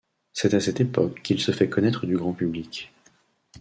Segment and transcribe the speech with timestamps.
[0.33, 2.91] C'est à cette époque qu'il se fait connaître du grand public.